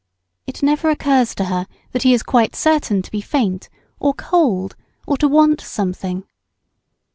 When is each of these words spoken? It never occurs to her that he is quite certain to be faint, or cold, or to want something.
It 0.47 0.63
never 0.63 0.89
occurs 0.89 1.35
to 1.35 1.45
her 1.45 1.67
that 1.91 2.01
he 2.01 2.11
is 2.11 2.23
quite 2.23 2.55
certain 2.55 3.03
to 3.03 3.11
be 3.11 3.21
faint, 3.21 3.69
or 3.99 4.15
cold, 4.15 4.75
or 5.05 5.15
to 5.17 5.27
want 5.27 5.61
something. 5.61 6.23